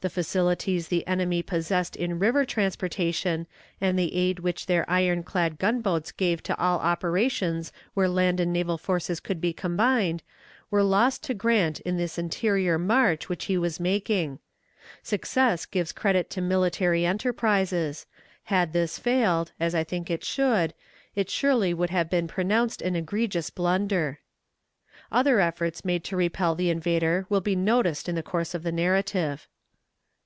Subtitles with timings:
[0.00, 3.46] The facilities the enemy possessed in river transportation
[3.80, 8.52] and the aid which their iron clad gunboats gave to all operations where land and
[8.52, 10.22] naval forces could be combined
[10.70, 14.40] were lost to Grant in this interior march which he was making.
[15.02, 18.04] Success gives credit to military enterprises;
[18.42, 20.74] had this failed, as I think it should,
[21.14, 24.18] it surely would have been pronounced an egregious blunder.
[25.10, 28.70] Other efforts made to repel the invader will be noticed in the course of the
[28.72, 29.48] narrative.